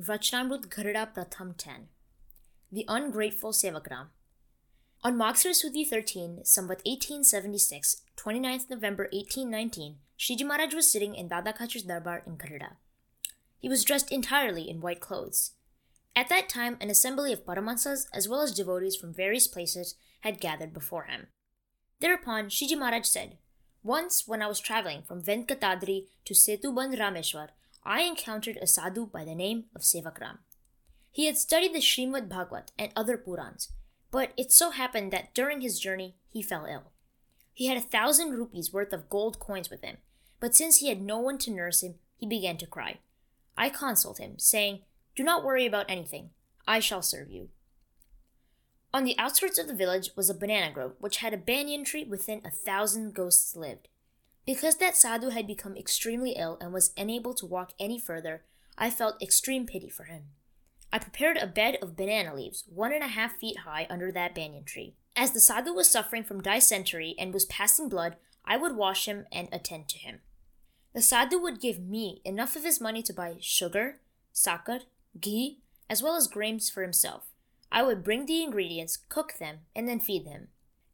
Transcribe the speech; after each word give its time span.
Vachanamrut 0.00 0.68
Gadhada 0.68 1.12
Pratham 1.12 1.54
10 1.58 1.88
The 2.72 2.86
Ungrateful 2.88 3.50
Sevakram 3.52 4.06
On 5.04 5.14
Magsar 5.14 5.50
Sudhi 5.50 5.86
13, 5.86 6.38
Samvat 6.42 6.80
1876, 6.86 8.00
29th 8.16 8.70
November 8.70 9.10
1819, 9.12 9.96
Shriji 10.18 10.46
Maharaj 10.46 10.72
was 10.72 10.90
sitting 10.90 11.14
in 11.14 11.28
Dada 11.28 11.52
Khachar's 11.52 11.82
darbar 11.82 12.22
in 12.26 12.38
Gadhada. 12.38 12.76
He 13.58 13.68
was 13.68 13.84
dressed 13.84 14.10
entirely 14.10 14.70
in 14.70 14.80
white 14.80 15.00
clothes. 15.00 15.50
At 16.16 16.30
that 16.30 16.48
time, 16.48 16.78
an 16.80 16.88
assembly 16.88 17.34
of 17.34 17.44
Paramahansas 17.44 18.06
as 18.14 18.26
well 18.26 18.40
as 18.40 18.54
devotees 18.54 18.96
from 18.96 19.12
various 19.12 19.46
places 19.46 19.96
had 20.20 20.40
gathered 20.40 20.72
before 20.72 21.04
him. 21.04 21.26
Thereupon, 22.00 22.48
Shriji 22.48 22.78
Maharaj 22.78 23.04
said, 23.04 23.36
Once, 23.82 24.26
when 24.26 24.40
I 24.40 24.46
was 24.46 24.60
traveling 24.60 25.02
from 25.02 25.22
Venkatadri 25.22 26.06
to 26.24 26.32
Setubandh 26.32 26.98
Rameshwar, 26.98 27.48
I 27.84 28.02
encountered 28.02 28.58
a 28.60 28.66
sadhu 28.66 29.06
by 29.06 29.24
the 29.24 29.34
name 29.34 29.64
of 29.74 29.82
Sevakram. 29.82 30.38
He 31.10 31.26
had 31.26 31.36
studied 31.36 31.74
the 31.74 31.80
Srimad 31.80 32.28
Bhagavat 32.28 32.72
and 32.78 32.92
other 32.94 33.16
Purans, 33.16 33.68
but 34.10 34.32
it 34.36 34.52
so 34.52 34.70
happened 34.70 35.12
that 35.12 35.34
during 35.34 35.60
his 35.60 35.80
journey 35.80 36.16
he 36.28 36.42
fell 36.42 36.66
ill. 36.66 36.92
He 37.52 37.66
had 37.66 37.76
a 37.76 37.82
thousand 37.82 38.30
rupees 38.32 38.72
worth 38.72 38.92
of 38.92 39.10
gold 39.10 39.38
coins 39.38 39.70
with 39.70 39.82
him, 39.82 39.96
but 40.38 40.54
since 40.54 40.78
he 40.78 40.88
had 40.88 41.02
no 41.02 41.18
one 41.18 41.38
to 41.38 41.50
nurse 41.50 41.82
him, 41.82 41.96
he 42.16 42.26
began 42.26 42.56
to 42.58 42.66
cry. 42.66 42.98
I 43.56 43.68
consoled 43.70 44.18
him, 44.18 44.38
saying, 44.38 44.80
Do 45.16 45.22
not 45.22 45.44
worry 45.44 45.66
about 45.66 45.90
anything. 45.90 46.30
I 46.66 46.80
shall 46.80 47.02
serve 47.02 47.30
you. 47.30 47.48
On 48.92 49.04
the 49.04 49.18
outskirts 49.18 49.58
of 49.58 49.68
the 49.68 49.74
village 49.74 50.10
was 50.16 50.28
a 50.28 50.34
banana 50.34 50.72
grove 50.72 50.94
which 50.98 51.18
had 51.18 51.32
a 51.32 51.38
banyan 51.38 51.84
tree 51.84 52.04
within 52.04 52.42
a 52.44 52.50
thousand 52.50 53.14
ghosts 53.14 53.54
lived. 53.54 53.88
Because 54.50 54.78
that 54.78 54.96
sadhu 54.96 55.28
had 55.28 55.46
become 55.46 55.76
extremely 55.76 56.32
ill 56.32 56.58
and 56.60 56.72
was 56.72 56.92
unable 56.96 57.34
to 57.34 57.46
walk 57.46 57.70
any 57.78 58.00
further, 58.00 58.42
I 58.76 58.90
felt 58.90 59.22
extreme 59.22 59.64
pity 59.64 59.88
for 59.88 60.02
him. 60.02 60.22
I 60.92 60.98
prepared 60.98 61.36
a 61.36 61.46
bed 61.46 61.78
of 61.80 61.96
banana 61.96 62.34
leaves, 62.34 62.64
one 62.68 62.92
and 62.92 63.04
a 63.04 63.06
half 63.06 63.36
feet 63.36 63.58
high, 63.58 63.86
under 63.88 64.10
that 64.10 64.34
banyan 64.34 64.64
tree. 64.64 64.96
As 65.14 65.30
the 65.30 65.38
sadhu 65.38 65.72
was 65.72 65.88
suffering 65.88 66.24
from 66.24 66.42
dysentery 66.42 67.14
and 67.16 67.32
was 67.32 67.44
passing 67.44 67.88
blood, 67.88 68.16
I 68.44 68.56
would 68.56 68.74
wash 68.74 69.06
him 69.06 69.26
and 69.30 69.48
attend 69.52 69.86
to 69.90 69.98
him. 69.98 70.18
The 70.94 71.00
sadhu 71.00 71.40
would 71.40 71.60
give 71.60 71.78
me 71.78 72.20
enough 72.24 72.56
of 72.56 72.64
his 72.64 72.80
money 72.80 73.04
to 73.04 73.12
buy 73.12 73.36
sugar, 73.38 74.00
sakar, 74.34 74.80
ghee, 75.20 75.60
as 75.88 76.02
well 76.02 76.16
as 76.16 76.26
grains 76.26 76.68
for 76.68 76.82
himself. 76.82 77.28
I 77.70 77.84
would 77.84 78.02
bring 78.02 78.26
the 78.26 78.42
ingredients, 78.42 78.96
cook 78.96 79.34
them, 79.38 79.58
and 79.76 79.86
then 79.86 80.00
feed 80.00 80.26
them. 80.26 80.48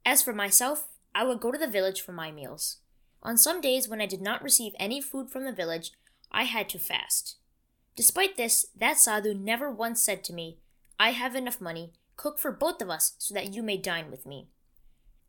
As 0.05 0.23
for 0.23 0.35
myself, 0.35 0.89
I 1.15 1.25
would 1.25 1.41
go 1.41 1.51
to 1.51 1.59
the 1.59 1.67
village 1.67 2.03
for 2.03 2.13
my 2.13 2.31
meals. 2.31 2.81
On 3.23 3.37
some 3.37 3.61
days 3.61 3.89
when 3.89 4.01
I 4.01 4.07
did 4.07 4.21
not 4.21 4.43
receive 4.43 4.73
any 4.79 5.01
food 5.01 5.31
from 5.31 5.45
the 5.45 5.53
village, 5.53 5.93
I 6.31 6.45
had 6.45 6.69
to 6.71 6.79
fast. 6.79 7.37
Despite 7.97 8.37
this, 8.37 8.67
that 8.77 8.99
sadhu 8.99 9.35
never 9.35 9.71
once 9.71 10.03
said 10.03 10.23
to 10.25 10.33
me, 10.33 10.59
I 10.99 11.11
have 11.11 11.35
enough 11.35 11.61
money, 11.61 11.93
cook 12.17 12.39
for 12.39 12.53
both 12.53 12.81
of 12.83 12.91
us 12.91 13.15
so 13.19 13.35
that 13.35 13.55
you 13.55 13.63
may 13.63 13.77
dine 13.77 14.11
with 14.11 14.27
me. 14.27 14.49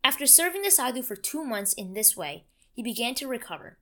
After 0.04 0.26
serving 0.26 0.62
the 0.62 0.72
sadhu 0.72 1.02
for 1.02 1.16
two 1.16 1.44
months 1.44 1.74
in 1.74 1.94
this 1.94 2.16
way, 2.16 2.46
he 2.74 2.84
began 2.84 3.16
to 3.16 3.28
recover. 3.28 3.78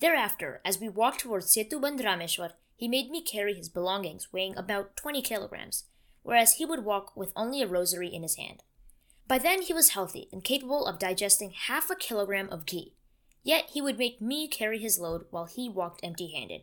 Thereafter, 0.00 0.60
as 0.64 0.80
we 0.80 0.88
walked 0.88 1.20
towards 1.20 1.54
Setubandh 1.54 2.00
Rameshwar, 2.00 2.52
he 2.76 2.88
made 2.88 3.10
me 3.10 3.20
carry 3.22 3.54
his 3.54 3.68
belongings 3.68 4.32
weighing 4.32 4.56
about 4.56 4.96
20 4.96 5.20
kilograms, 5.20 5.84
whereas 6.22 6.54
he 6.54 6.64
would 6.64 6.84
walk 6.84 7.14
with 7.14 7.32
only 7.36 7.60
a 7.60 7.66
rosary 7.66 8.08
in 8.08 8.22
his 8.22 8.36
hand. 8.36 8.62
By 9.28 9.38
then 9.38 9.62
he 9.62 9.74
was 9.74 9.90
healthy 9.90 10.28
and 10.32 10.42
capable 10.42 10.86
of 10.86 10.98
digesting 10.98 11.50
half 11.50 11.90
a 11.90 11.94
kilogram 11.94 12.48
of 12.48 12.64
ghee. 12.64 12.94
Yet 13.42 13.70
he 13.70 13.80
would 13.80 13.98
make 13.98 14.20
me 14.20 14.48
carry 14.48 14.78
his 14.78 14.98
load 14.98 15.26
while 15.30 15.46
he 15.46 15.68
walked 15.68 16.00
empty 16.02 16.28
handed. 16.28 16.62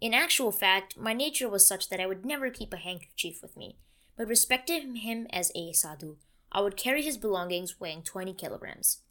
In 0.00 0.14
actual 0.14 0.52
fact, 0.52 0.96
my 0.96 1.12
nature 1.12 1.48
was 1.48 1.66
such 1.66 1.88
that 1.88 2.00
I 2.00 2.06
would 2.06 2.24
never 2.24 2.50
keep 2.50 2.72
a 2.72 2.76
handkerchief 2.76 3.42
with 3.42 3.56
me, 3.56 3.76
but 4.16 4.28
respecting 4.28 4.96
him 4.96 5.26
as 5.30 5.50
a 5.54 5.72
sadhu, 5.72 6.16
I 6.50 6.60
would 6.60 6.76
carry 6.76 7.02
his 7.02 7.18
belongings 7.18 7.80
weighing 7.80 8.02
20 8.02 8.34
kilograms. 8.34 9.02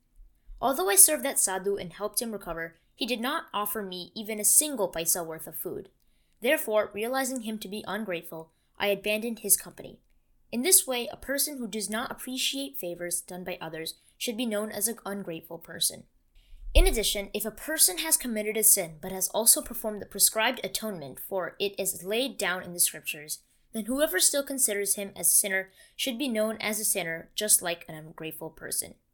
Although 0.62 0.90
I 0.90 0.96
served 0.96 1.24
that 1.24 1.40
sadhu 1.40 1.78
and 1.78 1.94
helped 1.94 2.22
him 2.22 2.32
recover, 2.32 2.76
he 2.96 3.06
did 3.06 3.22
not 3.22 3.46
offer 3.54 3.84
me 3.84 4.12
even 4.16 4.40
a 4.40 4.46
single 4.46 4.92
paisa 4.92 5.26
worth 5.26 5.46
of 5.46 5.56
food. 5.56 5.90
Therefore, 6.42 6.92
realizing 6.94 7.42
him 7.42 7.60
to 7.60 7.68
be 7.68 7.84
ungrateful, 7.88 8.52
I 8.80 8.88
abandoned 8.88 9.40
his 9.40 9.58
company. 9.58 10.00
In 10.52 10.62
this 10.62 10.88
way, 10.88 11.08
a 11.12 11.18
person 11.18 11.58
who 11.58 11.68
does 11.68 11.90
not 11.90 12.12
appreciate 12.12 12.78
favors 12.78 13.22
done 13.22 13.44
by 13.44 13.58
others 13.60 13.96
should 14.18 14.38
be 14.38 14.46
known 14.46 14.72
as 14.72 14.88
an 14.88 14.98
ungrateful 15.06 15.58
person. 15.58 16.04
In 16.78 16.86
addition, 16.86 17.32
if 17.34 17.44
a 17.44 17.50
person 17.50 17.98
has 17.98 18.18
committed 18.18 18.56
a 18.56 18.62
sin 18.62 18.98
but 19.02 19.12
has 19.12 19.30
also 19.30 19.64
performed 19.64 20.00
the 20.00 20.06
prescribed 20.06 20.64
atonement 20.64 21.20
for 21.20 21.56
it 21.60 21.74
is 21.80 22.04
laid 22.04 22.38
down 22.38 22.62
in 22.62 22.74
the 22.74 22.80
scriptures, 22.80 23.40
then 23.74 23.86
whoever 23.86 24.20
still 24.20 24.44
considers 24.44 24.94
him 24.94 25.12
as 25.16 25.26
a 25.26 25.34
sinner 25.34 25.72
should 25.96 26.20
be 26.20 26.28
known 26.28 26.56
as 26.62 26.80
a 26.80 26.86
sinner 26.86 27.32
just 27.34 27.64
like 27.64 27.84
an 27.90 27.96
ungrateful 27.96 28.52
person. 28.52 28.94